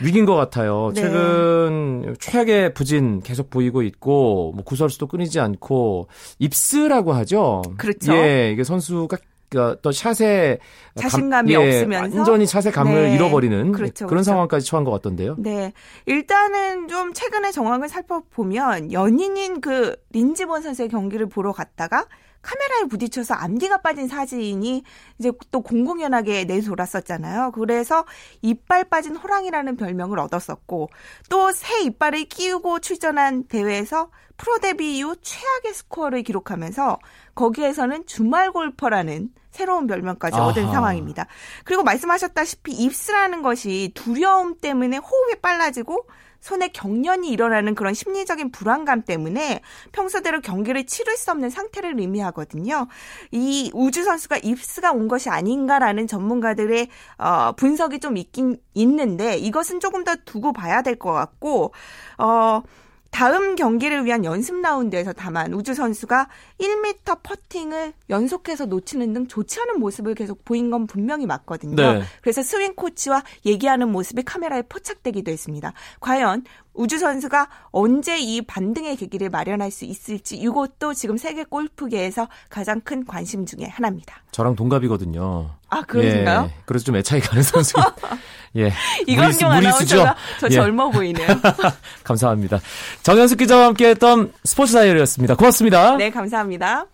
위기인 0.00 0.26
것 0.26 0.34
같아요. 0.34 0.92
네. 0.94 1.00
최근 1.02 2.16
최악의 2.20 2.74
부진 2.74 3.20
계속 3.20 3.50
보이고 3.50 3.82
있고 3.82 4.52
뭐 4.54 4.64
구설수도 4.64 5.08
끊이지 5.08 5.40
않고 5.40 6.08
입스라고 6.38 7.12
하죠. 7.14 7.62
그렇죠. 7.76 8.14
예, 8.14 8.52
이게 8.52 8.62
선수가 8.62 9.16
그러니까 9.48 9.80
또 9.80 9.92
샷에 9.92 10.58
자신감이 10.94 11.52
감, 11.52 11.62
예, 11.62 11.66
없으면서 11.66 12.16
완전히 12.18 12.46
샷의 12.46 12.70
감을 12.70 13.04
네. 13.04 13.14
잃어버리는 13.14 13.72
그렇죠, 13.72 14.06
그런 14.06 14.08
그렇죠. 14.08 14.24
상황까지 14.24 14.66
처한 14.66 14.84
것 14.84 14.90
같던데요. 14.90 15.36
네, 15.38 15.72
일단은 16.06 16.88
좀 16.88 17.12
최근의 17.14 17.52
정황을 17.52 17.88
살펴보면 17.88 18.92
연인인 18.92 19.60
그 19.60 19.96
린지 20.12 20.43
본 20.43 20.62
선수의 20.62 20.90
경기를 20.90 21.26
보러 21.26 21.52
갔다가 21.52 22.06
카메라에 22.42 22.84
부딪혀서 22.88 23.34
앞니가 23.34 23.78
빠진 23.78 24.08
사진이 24.08 24.82
이제 25.18 25.32
또 25.50 25.60
공공연하게 25.60 26.44
내돌았었잖아요. 26.44 27.52
그래서 27.52 28.04
이빨 28.42 28.84
빠진 28.84 29.16
호랑이라는 29.16 29.76
별명을 29.76 30.18
얻었었고 30.18 30.88
또 31.28 31.52
새 31.52 31.82
이빨을 31.82 32.24
끼우고 32.26 32.78
출전한 32.80 33.44
대회에서 33.44 34.10
프로 34.36 34.58
데뷔 34.58 34.98
이후 34.98 35.16
최악의 35.20 35.74
스코어를 35.74 36.22
기록하면서 36.22 36.98
거기에서는 37.34 38.06
주말 38.06 38.52
골퍼라는 38.52 39.30
새로운 39.50 39.86
별명까지 39.88 40.36
아하. 40.36 40.46
얻은 40.46 40.70
상황입니다. 40.70 41.26
그리고 41.64 41.82
말씀하셨다시피 41.82 42.72
입스라는 42.72 43.42
것이 43.42 43.90
두려움 43.94 44.56
때문에 44.58 44.98
호흡이 44.98 45.40
빨라지고 45.42 46.06
손에 46.40 46.68
경련이 46.68 47.28
일어나는 47.30 47.74
그런 47.74 47.94
심리적인 47.94 48.50
불안감 48.52 49.02
때문에 49.02 49.60
평소대로 49.92 50.40
경기를 50.40 50.86
치를 50.86 51.16
수 51.16 51.30
없는 51.30 51.50
상태를 51.50 51.98
의미하거든요. 51.98 52.86
이 53.32 53.70
우주 53.74 54.04
선수가 54.04 54.38
입스가 54.38 54.92
온 54.92 55.08
것이 55.08 55.28
아닌가라는 55.30 56.06
전문가들의 56.06 56.88
어, 57.18 57.52
분석이 57.52 58.00
좀 58.00 58.16
있긴 58.16 58.58
있는데 58.74 59.36
이것은 59.36 59.80
조금 59.80 60.04
더 60.04 60.14
두고 60.24 60.52
봐야 60.52 60.82
될 60.82 60.98
것 60.98 61.12
같고 61.12 61.72
어 62.18 62.62
다음 63.10 63.56
경기를 63.56 64.04
위한 64.04 64.24
연습 64.24 64.60
라운드에서 64.60 65.12
다만 65.12 65.52
우주 65.54 65.74
선수가 65.74 66.28
1m 66.60 67.22
퍼팅을 67.22 67.92
연속해서 68.10 68.66
놓치는 68.66 69.12
등 69.12 69.26
좋지 69.26 69.60
않은 69.60 69.80
모습을 69.80 70.14
계속 70.14 70.44
보인 70.44 70.70
건 70.70 70.86
분명히 70.86 71.26
맞거든요. 71.26 71.74
네. 71.74 72.02
그래서 72.20 72.42
스윙 72.42 72.74
코치와 72.74 73.24
얘기하는 73.46 73.90
모습이 73.90 74.22
카메라에 74.22 74.62
포착되기도 74.62 75.30
했습니다. 75.30 75.72
과연 76.00 76.44
우주 76.78 76.98
선수가 77.00 77.48
언제 77.72 78.18
이 78.20 78.40
반등의 78.40 78.96
계기를 78.96 79.30
마련할 79.30 79.72
수 79.72 79.84
있을지 79.84 80.36
이것도 80.36 80.94
지금 80.94 81.18
세계 81.18 81.42
골프계에서 81.42 82.28
가장 82.48 82.80
큰 82.80 83.04
관심 83.04 83.44
중의 83.44 83.68
하나입니다. 83.68 84.22
저랑 84.30 84.54
동갑이거든요. 84.54 85.50
아, 85.70 85.82
그러신가요? 85.82 86.44
예, 86.50 86.54
그래서 86.64 86.84
좀 86.84 86.96
애착이 86.96 87.20
가는 87.20 87.42
선수. 87.42 87.74
예. 88.56 88.72
이광용 89.08 89.50
아나운서가 89.50 90.16
더 90.40 90.46
예. 90.46 90.50
젊어 90.50 90.88
보이네요. 90.90 91.26
감사합니다. 92.04 92.60
정현숙 93.02 93.38
기자와 93.38 93.66
함께했던 93.66 94.32
스포츠 94.44 94.72
다이어리였습니다. 94.74 95.34
고맙습니다. 95.34 95.96
네, 95.96 96.10
감사합니다. 96.10 96.86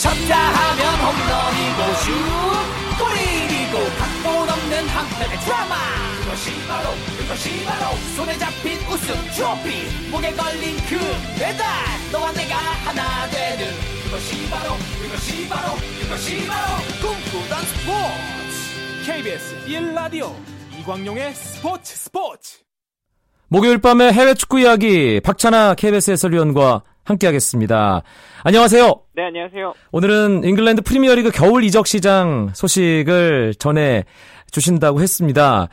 쳤다 0.00 0.36
하면 0.36 0.94
홈런이고 0.98 1.94
슛 2.00 2.12
골이고 2.98 3.98
각본 3.98 4.48
없는 4.48 4.88
한편의 4.88 5.38
드라마 5.44 5.99
그것이 6.30 6.50
바로 6.68 6.90
그것이 7.18 7.64
바로 7.64 7.96
손에 8.14 8.38
잡힌 8.38 8.78
우승 8.88 9.14
트로피 9.34 10.10
목에 10.12 10.32
걸린 10.32 10.76
그 10.88 10.96
배달 11.36 11.66
너와 12.12 12.30
내가 12.30 12.54
하나 12.54 13.28
되는 13.30 13.66
그것이 14.04 14.48
바로 14.48 14.74
그것이 15.02 15.48
바로 15.48 15.74
그것이 16.00 16.46
바로 16.46 16.82
꿈꾸던 17.02 17.62
스포츠 17.64 19.06
KBS 19.06 19.56
1라디오 19.66 20.30
이광용의 20.78 21.34
스포츠 21.34 21.96
스포츠 21.96 22.58
목요일 23.48 23.78
밤의 23.78 24.12
해외 24.12 24.34
축구 24.34 24.60
이야기 24.60 25.18
박찬아 25.18 25.74
KBS 25.74 26.12
해설위원과 26.12 26.84
함께하겠습니다. 27.02 28.02
안녕하세요. 28.44 29.02
네, 29.16 29.24
안녕하세요. 29.24 29.74
오늘은 29.90 30.44
잉글랜드 30.44 30.82
프리미어리그 30.82 31.32
겨울 31.32 31.64
이적 31.64 31.88
시장 31.88 32.50
소식을 32.54 33.54
전해 33.58 34.04
주신다고 34.52 35.00
했습니다. 35.00 35.68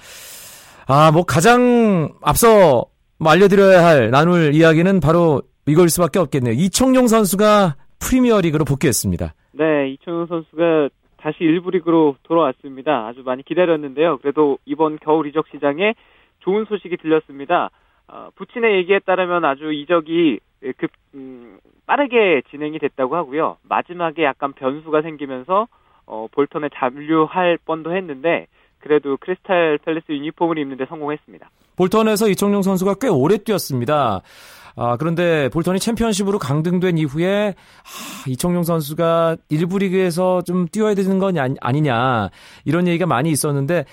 아, 0.89 1.12
뭐 1.12 1.24
가장 1.24 2.10
앞서 2.22 2.86
뭐 3.20 3.32
알려드려야 3.32 3.84
할 3.84 4.10
나눌 4.10 4.53
이야기는 4.53 5.01
바로 5.01 5.41
이걸 5.67 5.89
수밖에 5.89 6.17
없겠네요. 6.20 6.53
이청용 6.53 7.08
선수가 7.08 7.75
프리미어리그로 8.00 8.63
복귀했습니다. 8.63 9.34
네, 9.51 9.89
이청용 9.89 10.27
선수가 10.27 10.89
다시 11.17 11.39
일부 11.41 11.72
리그로 11.72 12.15
돌아왔습니다. 12.24 13.08
아주 13.08 13.22
많이 13.25 13.44
기다렸는데요. 13.44 14.20
그래도 14.20 14.60
이번 14.65 14.98
겨울 15.00 15.27
이적 15.27 15.48
시장에 15.51 15.94
좋은 16.39 16.63
소식이 16.65 16.96
들렸습니다. 16.98 17.70
어, 18.08 18.29
부친의 18.36 18.77
얘기에 18.77 19.00
따르면 19.00 19.44
아주 19.44 19.74
이적이 19.74 20.39
급 20.77 20.91
음, 21.15 21.58
빠르게 21.86 22.44
진행이 22.50 22.79
됐다고 22.79 23.17
하고요. 23.17 23.58
마지막에 23.63 24.24
약간 24.24 24.53
변수가 24.53 25.01
생기면서 25.01 25.67
어, 26.06 26.27
볼턴에 26.32 26.70
잔류할 26.74 27.58
뻔도 27.65 27.94
했는데 27.94 28.48
그래도 28.88 29.17
크리스탈 29.17 29.77
팰리스 29.84 30.12
유니폼을 30.12 30.58
입는데 30.58 30.86
성공했습니다. 30.86 31.50
볼턴에서 31.75 32.29
이청용 32.29 32.62
선수가 32.62 32.96
꽤 33.01 33.10
오래 33.10 33.38
뛰었습니다. 33.38 34.22
아, 34.79 34.96
그런데 34.98 35.50
볼턴이 35.50 35.79
챔피언십으로 35.79 36.39
강등된 36.39 36.98
이후에 36.98 37.50
아, 37.50 38.29
이청용 38.29 38.63
선수가 38.63 39.38
일부 39.50 39.77
리그에서 39.77 40.41
좀 40.44 40.67
뛰어야 40.67 40.94
되는 40.94 41.20
건 41.20 41.36
아니, 41.60 41.82
냐 41.82 42.29
이런 42.63 42.88
얘기가 42.88 43.06
많이 43.06 43.29
있었는데 43.29 43.86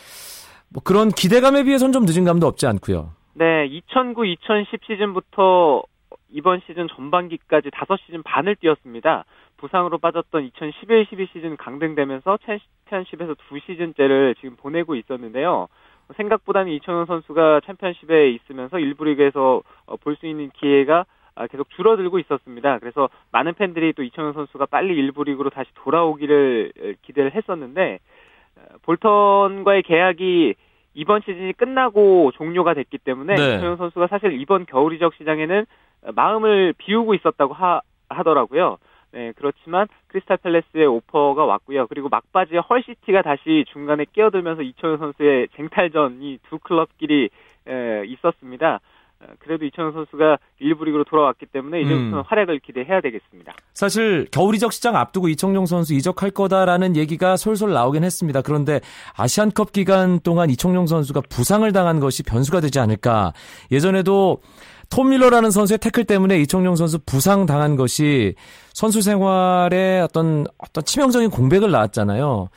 뭐 0.69 0.83
그런 0.85 1.09
기대감에 1.09 1.65
비해서는 1.65 1.93
좀 1.93 2.05
늦은 2.05 2.25
감도 2.25 2.47
없지 2.47 2.67
않고요. 2.67 3.13
네, 3.35 3.69
2009-2010 3.69 4.79
시즌부터 4.87 5.83
이번 6.31 6.61
시즌 6.67 6.87
전반기까지 6.95 7.71
5시즌 7.71 8.23
반을 8.25 8.57
뛰었습니다. 8.57 9.25
부상으로 9.57 9.99
빠졌던 9.99 10.51
2011-12 10.51 11.33
시즌 11.33 11.57
강등되면서 11.57 12.39
챔피언십에서 12.47 13.35
2시즌째를 13.35 14.37
지금 14.37 14.57
보내고 14.57 14.95
있었는데요. 14.95 15.69
생각보다는 16.17 16.73
이청용 16.73 17.07
선수가 17.07 17.61
챔피언십에 17.67 18.31
있으면서 18.31 18.79
일부 18.79 19.05
리그에서 19.05 19.63
어, 19.87 19.97
볼수 19.97 20.27
있는 20.27 20.51
기회가 20.51 21.07
아, 21.37 21.47
계속 21.47 21.69
줄어들고 21.71 22.19
있었습니다. 22.21 22.79
그래서 22.79 23.09
많은 23.33 23.55
팬들이 23.55 23.93
또 23.95 24.03
이청용 24.03 24.35
선수가 24.35 24.67
빨리 24.67 24.95
일부 24.95 25.25
리그로 25.25 25.51
다시 25.51 25.71
돌아오기를 25.75 26.97
기대를 27.03 27.35
했었는데 27.35 27.99
어, 28.57 28.75
볼턴과의 28.83 29.83
계약이 29.83 30.55
이번 30.95 31.23
시즌이 31.23 31.55
끝나고 31.55 32.33
종료가 32.35 32.75
됐기 32.75 32.99
때문에 32.99 33.35
네. 33.35 33.57
이청용 33.57 33.77
선수가 33.77 34.07
사실 34.07 34.41
이번 34.41 34.67
겨울 34.67 34.95
이적 34.95 35.15
시장에는 35.15 35.67
마음을 36.15 36.75
비우고 36.79 37.15
있었다고 37.15 37.55
하, 37.55 37.81
하더라고요. 38.09 38.79
네, 39.15 39.33
그렇지만 39.37 39.87
크리스탈 40.09 40.39
팰레스의 40.39 40.87
오퍼가 40.87 41.45
왔고요. 41.45 41.87
그리고 41.87 42.09
막바지에 42.09 42.59
헐시티가 42.59 43.23
다시 43.23 43.65
중간에 43.73 44.05
끼어들면서 44.13 44.63
이청용 44.63 44.99
선수의 44.99 45.49
쟁탈전이 45.55 46.41
두 46.51 46.59
클럽끼리 46.59 47.31
에, 47.69 48.05
있었습니다. 48.07 48.81
어, 49.21 49.27
그래도 49.39 49.67
이청용 49.67 49.93
선수가 49.93 50.39
일부 50.59 50.85
리그로 50.85 51.05
돌아왔기 51.05 51.47
때문에 51.47 51.83
이제부터는 51.83 52.19
음. 52.19 52.23
활약을 52.27 52.59
기대해야 52.59 53.01
되겠습니다. 53.01 53.53
사실 53.73 54.27
겨울 54.33 54.57
이적 54.57 54.73
시장 54.73 54.97
앞두고 54.97 55.29
이청용 55.29 55.67
선수 55.67 55.95
이적할 55.95 56.33
거다라는 56.33 56.97
얘기가 56.97 57.37
솔솔 57.37 57.73
나오긴 57.73 58.03
했습니다. 58.03 58.43
그런데 58.43 58.81
아시안컵 59.17 59.71
기간 59.71 60.19
동안 60.19 60.51
이청용 60.51 60.89
선수가 60.89 61.23
부상을 61.31 61.71
당한 61.73 62.01
것이 62.01 62.25
변수가 62.25 62.61
되지 62.63 62.81
않을까. 62.81 63.33
예전에도 63.71 64.41
톰 64.91 65.11
밀러라는 65.11 65.51
선수의 65.51 65.79
태클 65.79 66.05
때문에 66.05 66.39
이청용 66.39 66.77
선수 66.77 66.99
부상 67.05 67.47
당한 67.47 67.77
것이 67.77 68.35
선수 68.73 69.03
생활에 69.03 70.01
어떤 70.01 70.45
어떤 70.59 70.85
치명적인 70.85 71.31
공백을 71.31 71.71
낳았잖아요. 71.71 72.49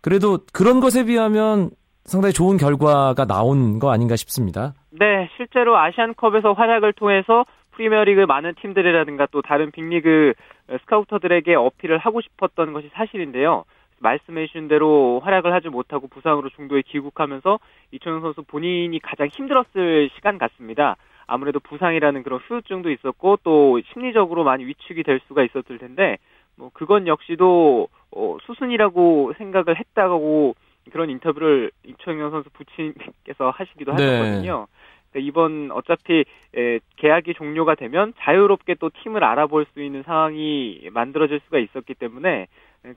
그래도 0.00 0.38
그런 0.52 0.80
것에 0.80 1.04
비하면 1.04 1.70
상당히 2.04 2.32
좋은 2.32 2.56
결과가 2.56 3.24
나온 3.26 3.78
거 3.78 3.90
아닌가 3.90 4.16
싶습니다. 4.16 4.74
네, 4.90 5.28
실제로 5.36 5.76
아시안컵에서 5.76 6.52
활약을 6.52 6.92
통해서 6.92 7.44
프리미어리그 7.72 8.22
많은 8.22 8.54
팀들이라든가 8.60 9.26
또 9.30 9.42
다른 9.42 9.70
빅리그 9.70 10.32
스카우터들에게 10.80 11.54
어필을 11.54 11.98
하고 11.98 12.20
싶었던 12.20 12.72
것이 12.72 12.88
사실인데요. 12.94 13.64
말씀해 13.98 14.46
주신 14.46 14.68
대로 14.68 15.20
활약을 15.20 15.52
하지 15.52 15.68
못하고 15.68 16.06
부상으로 16.08 16.50
중도에 16.50 16.82
귀국하면서 16.86 17.58
이청용 17.92 18.20
선수 18.20 18.42
본인이 18.42 18.98
가장 19.00 19.28
힘들었을 19.28 20.10
시간 20.14 20.38
같습니다. 20.38 20.96
아무래도 21.26 21.60
부상이라는 21.60 22.22
그런 22.22 22.40
후유증도 22.40 22.90
있었고 22.90 23.38
또 23.42 23.80
심리적으로 23.92 24.44
많이 24.44 24.64
위축이 24.64 25.02
될 25.02 25.20
수가 25.26 25.42
있었을 25.42 25.78
텐데 25.78 26.18
뭐 26.56 26.70
그건 26.72 27.06
역시도 27.06 27.88
어, 28.12 28.36
수순이라고 28.42 29.34
생각을 29.36 29.78
했다고 29.78 30.54
그런 30.92 31.10
인터뷰를 31.10 31.70
이청용 31.84 32.30
선수 32.30 32.48
부친께서 32.50 33.50
하시기도 33.50 33.94
네. 33.94 34.04
하셨거든요. 34.04 34.66
그러니까 35.10 35.28
이번 35.28 35.70
어차피 35.72 36.24
에, 36.54 36.78
계약이 36.96 37.34
종료가 37.34 37.74
되면 37.74 38.12
자유롭게 38.18 38.74
또 38.74 38.90
팀을 38.90 39.24
알아볼 39.24 39.66
수 39.72 39.82
있는 39.82 40.02
상황이 40.04 40.88
만들어질 40.92 41.40
수가 41.44 41.58
있었기 41.58 41.94
때문에 41.94 42.46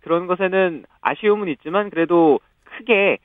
그런 0.01 0.27
것에는 0.27 0.85
아쉬움은 1.01 1.47
있지만 1.47 1.89
그래도 1.89 2.39
크게 2.63 3.17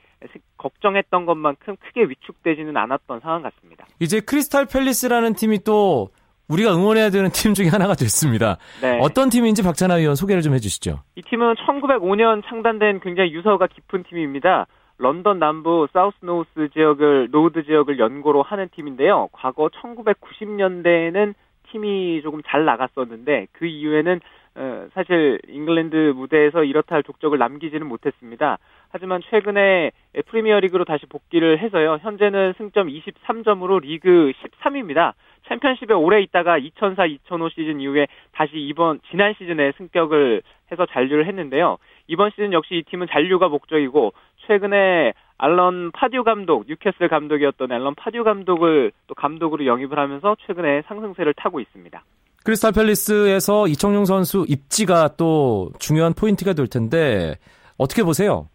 걱정했던 0.56 1.26
것만큼 1.26 1.76
크게 1.76 2.04
위축되지는 2.04 2.76
않았던 2.76 3.20
상황 3.20 3.42
같습니다. 3.42 3.87
이제 4.00 4.20
크리스탈 4.20 4.66
팰리스라는 4.66 5.34
팀이 5.34 5.60
또 5.64 6.10
우리가 6.48 6.74
응원해야 6.74 7.10
되는 7.10 7.30
팀 7.30 7.54
중에 7.54 7.68
하나가 7.68 7.94
됐습니다. 7.94 8.58
네. 8.82 8.98
어떤 9.00 9.30
팀인지 9.30 9.62
박찬하 9.62 9.96
위원 9.96 10.14
소개를 10.14 10.42
좀 10.42 10.54
해주시죠. 10.54 11.00
이 11.16 11.22
팀은 11.22 11.54
1905년 11.54 12.42
창단된 12.46 13.00
굉장히 13.00 13.32
유서가 13.32 13.66
깊은 13.66 14.04
팀입니다. 14.04 14.66
런던 14.98 15.38
남부 15.38 15.88
사우스 15.92 16.16
노우스 16.20 16.68
지역을 16.72 17.28
노우드 17.30 17.64
지역을 17.64 17.98
연고로 17.98 18.42
하는 18.42 18.68
팀인데요. 18.74 19.28
과거 19.32 19.68
1990년대에는 19.68 21.34
팀이 21.70 22.22
조금 22.22 22.42
잘 22.46 22.64
나갔었는데 22.64 23.48
그 23.52 23.66
이후에는 23.66 24.20
어, 24.56 24.87
사실 24.94 25.40
잉글랜드 25.48 26.12
무대에서 26.14 26.62
이렇다 26.62 26.94
할 26.94 27.02
족적을 27.02 27.38
남기지는 27.38 27.87
못했습니다. 27.87 28.58
하지만 28.94 29.20
최근에 29.28 29.90
프리미어리그로 30.26 30.85
다시 30.85 31.04
복귀를 31.07 31.59
해서요. 31.59 31.98
현재는 32.00 32.54
승점 32.57 32.87
23점으로 32.87 33.80
리그 33.83 34.30
13위입니다. 34.40 35.14
챔피언십에 35.48 35.92
오래 35.92 36.22
있다가 36.22 36.61
2004-2005 36.61 37.52
시즌 37.52 37.80
이후에 37.80 38.07
다시 38.30 38.52
이번 38.54 39.00
지난 39.11 39.35
시즌에 39.37 39.72
승격을 39.78 40.42
해서 40.70 40.87
잔류를 40.87 41.26
했는데요. 41.26 41.78
이번 42.07 42.30
시즌 42.30 42.52
역시 42.52 42.76
이 42.76 42.83
팀은 42.85 43.09
잔류가 43.11 43.48
목적이고 43.48 44.12
최근에 44.46 45.12
앨런 45.38 45.90
파듀 45.90 46.22
감독, 46.22 46.66
뉴캐슬 46.68 47.09
감독이었던 47.09 47.72
앨런 47.72 47.96
파듀 47.96 48.22
감독을 48.22 48.92
또 49.09 49.14
감독으로 49.16 49.66
영입을 49.66 49.98
하면서 49.98 50.37
최근에 50.46 50.83
상승세를 50.87 51.35
타고 51.35 51.59
있습니다. 51.59 52.00
크리스탈 52.44 52.70
팰리스에서 52.70 53.66
이청용 53.66 54.04
선수 54.04 54.46
입지가 54.48 55.16
또 55.16 55.72
중요한 55.80 56.14
포인트가 56.14 56.52
될 56.52 56.68
텐데 56.68 57.35
어떻게 57.76 58.04
보세요? 58.04 58.46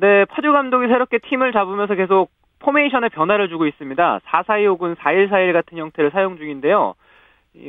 네, 0.00 0.24
파듀 0.24 0.50
감독이 0.50 0.86
새롭게 0.88 1.18
팀을 1.18 1.52
잡으면서 1.52 1.94
계속 1.94 2.30
포메이션에 2.60 3.10
변화를 3.10 3.50
주고 3.50 3.66
있습니다. 3.66 4.20
4-4-2 4.24 4.96
4-1-4-1 4.96 5.52
같은 5.52 5.76
형태를 5.76 6.10
사용 6.10 6.38
중인데요. 6.38 6.94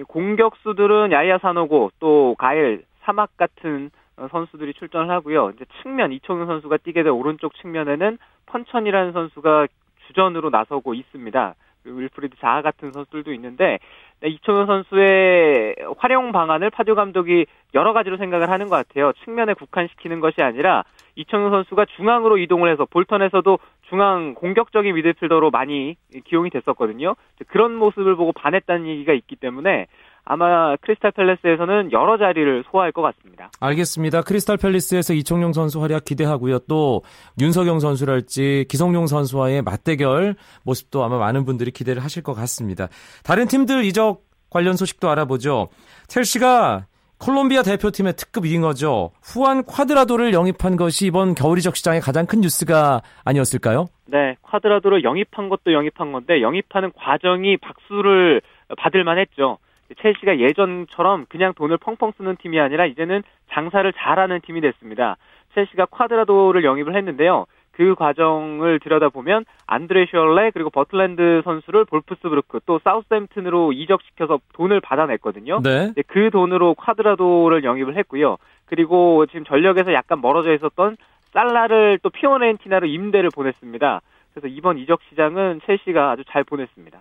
공격수들은 0.08 1.12
야이야 1.12 1.40
사노고 1.40 1.92
또 2.00 2.36
가일, 2.40 2.86
사막 3.02 3.36
같은 3.36 3.92
선수들이 4.30 4.76
출전을 4.76 5.10
하고요. 5.10 5.52
이제 5.56 5.66
측면 5.82 6.14
이청용 6.14 6.48
선수가 6.48 6.78
뛰게 6.78 7.04
된 7.04 7.12
오른쪽 7.12 7.54
측면에는 7.56 8.18
펀천이라는 8.46 9.12
선수가 9.12 9.68
주전으로 10.08 10.52
나서고 10.52 10.94
있습니다. 10.94 11.56
윌프리드 11.86 12.38
자하 12.40 12.62
같은 12.62 12.92
선수들도 12.92 13.34
있는데 13.34 13.80
네, 14.20 14.30
이청용 14.30 14.68
선수의 14.68 15.76
활용 15.98 16.32
방안을 16.32 16.70
파듀 16.70 16.94
감독이 16.94 17.46
여러 17.74 17.94
가지로 17.94 18.18
생각을 18.18 18.50
하는 18.50 18.68
것 18.68 18.76
같아요. 18.76 19.14
측면에 19.24 19.54
국한시키는 19.54 20.20
것이 20.20 20.42
아니라 20.42 20.84
이청용 21.16 21.50
선수가 21.50 21.86
중앙으로 21.98 22.38
이동을 22.38 22.72
해서 22.72 22.86
볼턴에서도 22.86 23.58
중앙 23.90 24.36
공격적인 24.36 24.94
미드필더로 24.94 25.50
많이 25.50 25.96
기용이 26.26 26.50
됐었거든요. 26.50 27.16
그런 27.48 27.76
모습을 27.76 28.16
보고 28.16 28.32
반했다는 28.32 28.88
얘기가 28.88 29.14
있기 29.14 29.36
때문에 29.36 29.88
아마 30.24 30.76
크리스탈 30.78 31.12
팰리스에서는 31.12 31.92
여러 31.92 32.18
자리를 32.18 32.64
소화할 32.70 32.92
것 32.92 33.02
같습니다. 33.02 33.50
알겠습니다. 33.60 34.22
크리스탈 34.22 34.58
팰리스에서 34.58 35.14
이청용 35.14 35.54
선수 35.54 35.82
활약 35.82 36.06
기대하고요. 36.06 36.60
또 36.68 37.02
윤석영 37.40 37.80
선수랄지 37.80 38.66
기성용 38.70 39.08
선수와의 39.08 39.62
맞대결 39.64 40.36
모습도 40.64 41.04
아마 41.04 41.18
많은 41.18 41.46
분들이 41.46 41.72
기대를 41.72 42.04
하실 42.04 42.24
것 42.24 42.34
같습니다. 42.34 42.88
다른 43.24 43.48
팀들 43.48 43.84
이적 43.86 44.22
관련 44.50 44.76
소식도 44.76 45.10
알아보죠. 45.10 45.70
첼시가 46.08 46.86
콜롬비아 47.20 47.62
대표팀의 47.62 48.14
특급 48.16 48.46
윙어죠. 48.46 49.12
후안 49.22 49.64
콰드라도를 49.64 50.34
영입한 50.34 50.76
것이 50.76 51.06
이번 51.06 51.36
겨울 51.36 51.60
이적 51.60 51.76
시장의 51.76 52.02
가장 52.02 52.26
큰 52.26 52.42
뉴스가 52.42 53.02
아니었을까요? 53.24 53.86
네, 54.08 54.36
콰드라도를 54.42 55.04
영입한 55.04 55.50
것도 55.50 55.72
영입한 55.72 56.12
건데 56.12 56.42
영입하는 56.42 56.92
과정이 56.96 57.58
박수를 57.58 58.42
받을 58.78 59.04
만했죠. 59.04 59.60
첼시가 60.00 60.40
예전처럼 60.40 61.26
그냥 61.30 61.54
돈을 61.54 61.78
펑펑 61.78 62.14
쓰는 62.18 62.36
팀이 62.38 62.60
아니라 62.60 62.86
이제는 62.86 63.24
장사를 63.52 63.92
잘하는 63.94 64.42
팀이 64.42 64.62
됐습니다. 64.62 65.18
첼시가 65.54 65.86
콰드라도를 65.86 66.64
영입을 66.64 66.96
했는데요. 66.96 67.46
그 67.72 67.96
과정을 67.96 68.80
들여다보면 68.80 69.46
안드레 69.66 70.06
슈얼레 70.08 70.52
그리고 70.52 70.70
버틀랜드 70.70 71.42
선수를 71.44 71.86
볼프스부르크 71.86 72.60
또 72.66 72.80
사우스햄튼으로 72.84 73.72
이적시켜서 73.74 74.40
돈을 74.54 74.82
받아냈거든요. 74.82 75.62
네. 75.64 75.94
그 76.08 76.30
돈으로 76.32 76.74
콰드라도를 76.76 77.64
영입을 77.64 77.98
했고요. 77.98 78.38
그리고 78.66 79.26
지금 79.28 79.46
전력에서 79.46 79.94
약간 79.94 80.22
멀어져 80.22 80.54
있었던 80.54 80.98
살라를 81.32 82.00
또 82.04 82.10
피오렌티나로 82.10 82.88
임대를 82.88 83.30
보냈습니다. 83.34 84.02
그래서 84.34 84.48
이번 84.48 84.78
이적 84.78 85.02
시장은 85.10 85.62
첼시가 85.66 86.12
아주 86.12 86.24
잘 86.30 86.44
보냈습니다. 86.44 87.00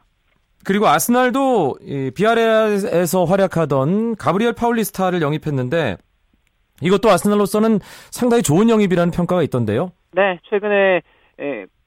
그리고 0.64 0.86
아스날도 0.86 1.76
비아레에서 2.14 3.24
활약하던 3.24 4.16
가브리엘 4.16 4.54
파울리스타를 4.54 5.22
영입했는데 5.22 5.96
이것도 6.82 7.08
아스날로서는 7.08 7.78
상당히 8.10 8.42
좋은 8.42 8.68
영입이라는 8.68 9.10
평가가 9.10 9.42
있던데요. 9.42 9.92
네, 10.12 10.38
최근에 10.50 11.02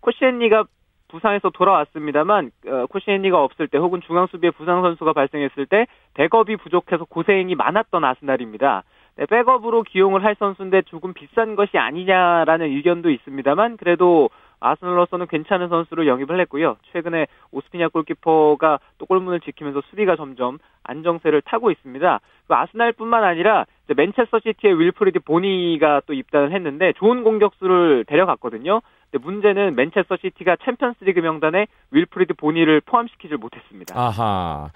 코시엔니가 0.02 0.66
부상에서 1.10 1.52
돌아왔습니다만 1.52 2.52
어, 2.68 2.86
코시엔니가 2.88 3.42
없을 3.42 3.68
때 3.68 3.78
혹은 3.78 4.02
중앙 4.08 4.26
수비에 4.28 4.50
부상 4.50 4.82
선수가 4.82 5.14
발생했을 5.14 5.68
때 5.68 5.86
백업이 6.16 6.58
부족해서 6.58 7.06
고생이 7.06 7.54
많았던 7.54 8.04
아스날입니다. 8.04 8.84
네, 9.18 9.28
백업으로 9.28 9.84
기용을 9.84 10.24
할 10.24 10.36
선수인데 10.40 10.82
조금 10.88 11.14
비싼 11.14 11.56
것이 11.56 11.78
아니냐라는 11.78 12.66
의견도 12.66 13.12
있습니다만 13.12 13.78
그래도 13.78 14.32
아스널로서는 14.64 15.28
괜찮은 15.28 15.68
선수를 15.68 16.08
영입을 16.08 16.40
했고요. 16.42 16.78
최근에 16.92 17.28
오스피나 17.52 17.90
골키퍼가 17.90 18.80
또 18.98 19.06
골문을 19.06 19.42
지키면서 19.42 19.82
수비가 19.90 20.16
점점 20.16 20.58
안정세를 20.84 21.42
타고 21.42 21.70
있습니다. 21.70 22.20
그 22.48 22.54
아스날뿐만 22.54 23.24
아니라 23.24 23.66
맨체스터 23.96 24.40
시티의 24.40 24.80
윌프리드 24.80 25.20
보니가 25.20 26.02
또 26.06 26.14
입단을 26.14 26.54
했는데 26.54 26.94
좋은 26.94 27.24
공격수를 27.24 28.06
데려갔거든요. 28.06 28.82
근데 29.12 29.24
문제는 29.24 29.76
맨체스터 29.76 30.18
시티가 30.22 30.58
챔피언스리그 30.64 31.20
명단에 31.20 31.68
윌프리드 31.92 32.36
보니를 32.36 32.82
포함시키질 32.82 33.38
못했습니다. 33.38 34.00
아하. 34.00 34.70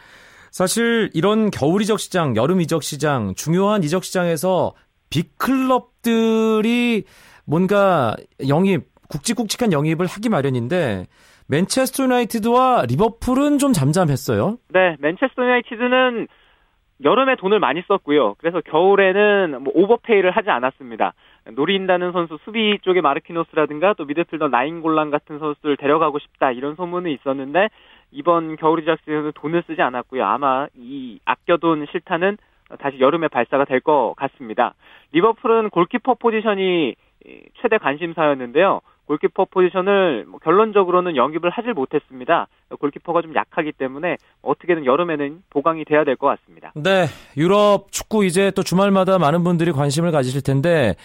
사실 0.52 1.10
이런 1.14 1.50
겨울 1.50 1.82
이적 1.82 2.00
시장, 2.00 2.36
여름 2.36 2.60
이적 2.62 2.84
시장, 2.84 3.34
중요한 3.36 3.84
이적 3.84 4.04
시장에서 4.04 4.74
빅클럽들이 5.10 7.04
뭔가 7.46 8.16
영입 8.48 8.97
굵직굵직한 9.10 9.72
영입을 9.72 10.06
하기 10.06 10.30
마련인데 10.30 11.06
맨체스터 11.48 12.04
유나이티드와 12.04 12.86
리버풀은 12.90 13.58
좀 13.58 13.74
잠잠했어요. 13.74 14.58
네, 14.70 14.96
맨체스터 15.00 15.44
유나이티드는 15.44 16.28
여름에 17.04 17.36
돈을 17.36 17.60
많이 17.60 17.84
썼고요. 17.88 18.36
그래서 18.40 18.60
겨울에는 18.62 19.64
뭐 19.64 19.72
오버페이를 19.76 20.32
하지 20.32 20.50
않았습니다. 20.50 21.14
노린다는 21.54 22.12
선수 22.12 22.38
수비 22.44 22.80
쪽에 22.82 23.02
마르키노스라든가 23.02 23.94
또 23.94 24.06
미드필더 24.06 24.48
나인골란 24.50 25.12
같은 25.12 25.40
선수를 25.40 25.78
데려가고 25.78 26.20
싶다 26.20 26.52
이런 26.52 26.76
소문이 26.76 27.14
있었는데 27.14 27.70
이번 28.12 28.56
겨울 28.56 28.82
이적 28.82 29.00
시즌은 29.00 29.34
돈을 29.36 29.64
쓰지 29.68 29.82
않았고요. 29.82 30.26
아마 30.26 30.68
이 30.76 31.20
아껴둔 31.24 31.86
실타는 31.92 32.38
다시 32.80 33.00
여름에 33.00 33.28
발사가 33.28 33.64
될 33.64 33.80
것 33.80 34.14
같습니다. 34.18 34.74
리버풀은 35.14 35.70
골키퍼 35.70 36.16
포지션이 36.16 36.96
최대 37.62 37.78
관심사였는데요. 37.78 38.82
골키퍼 39.08 39.46
포지션을 39.52 40.26
뭐 40.26 40.40
결론적으로는 40.40 41.16
영입을 41.16 41.50
하질 41.50 41.74
못했습니다. 41.74 42.48
골키퍼가 42.80 43.22
좀 43.22 43.34
약하기 43.34 43.72
때문에 43.74 44.18
어떻게든 44.42 44.86
여름에는 44.86 45.44
보강이 45.50 45.86
돼야 45.86 46.04
될 46.04 46.18
것 46.18 46.28
같습니다. 46.28 46.72
네, 46.76 47.06
유럽 47.38 47.92
축구 47.92 48.26
이제 48.26 48.52
또 48.52 48.64
주말마다 48.64 49.18
많은 49.18 49.44
분들이 49.44 49.72
관심을 49.72 50.12
가지실 50.12 50.42
텐데 50.42 50.96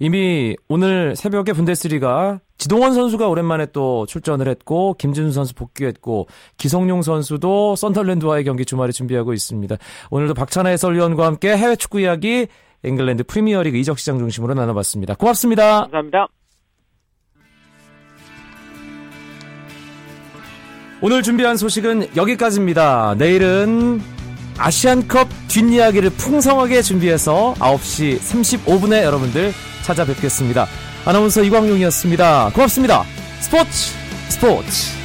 이미 0.00 0.56
오늘 0.68 1.14
새벽에 1.14 1.52
분데스리가 1.52 2.40
지동원 2.58 2.94
선수가 2.94 3.28
오랜만에 3.28 3.66
또 3.72 4.06
출전을 4.06 4.48
했고 4.48 4.94
김진수 4.94 5.32
선수 5.32 5.54
복귀했고 5.54 6.26
기성용 6.58 7.02
선수도 7.02 7.76
썬덜랜드와의 7.76 8.44
경기 8.44 8.64
주말에 8.64 8.92
준비하고 8.92 9.32
있습니다. 9.32 9.76
오늘도 10.10 10.34
박찬하 10.34 10.70
해설위원과 10.70 11.26
함께 11.26 11.56
해외 11.56 11.76
축구 11.76 12.00
이야기 12.00 12.46
잉글랜드 12.84 13.24
프리미어리그 13.24 13.76
이적 13.76 13.98
시장 13.98 14.18
중심으로 14.18 14.54
나눠봤습니다. 14.54 15.14
고맙습니다. 15.14 15.82
감사합니다. 15.82 16.41
오늘 21.04 21.24
준비한 21.24 21.56
소식은 21.56 22.14
여기까지입니다. 22.14 23.16
내일은 23.18 24.00
아시안컵 24.56 25.28
뒷이야기를 25.48 26.10
풍성하게 26.10 26.80
준비해서 26.82 27.54
9시 27.58 28.20
35분에 28.20 29.02
여러분들 29.02 29.52
찾아뵙겠습니다. 29.82 30.68
아나운서 31.04 31.42
이광용이었습니다. 31.42 32.52
고맙습니다. 32.54 33.02
스포츠 33.40 33.94
스포츠 34.28 35.01